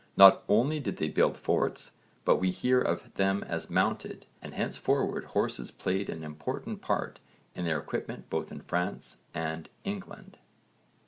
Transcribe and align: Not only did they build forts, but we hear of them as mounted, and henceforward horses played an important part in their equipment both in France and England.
Not 0.17 0.41
only 0.49 0.79
did 0.79 0.97
they 0.97 1.09
build 1.09 1.37
forts, 1.37 1.91
but 2.25 2.37
we 2.37 2.49
hear 2.49 2.81
of 2.81 3.13
them 3.13 3.43
as 3.43 3.69
mounted, 3.69 4.25
and 4.41 4.55
henceforward 4.55 5.25
horses 5.25 5.69
played 5.69 6.09
an 6.09 6.23
important 6.23 6.81
part 6.81 7.19
in 7.53 7.65
their 7.65 7.77
equipment 7.79 8.27
both 8.27 8.51
in 8.51 8.61
France 8.61 9.17
and 9.35 9.69
England. 9.83 10.39